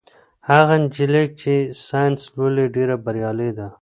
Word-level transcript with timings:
هغه 0.49 0.75
نجلۍ 0.83 1.25
چې 1.41 1.53
ساینس 1.85 2.21
لولي 2.35 2.65
ډېره 2.75 2.95
بریالۍ 3.05 3.51
ده. 3.57 3.67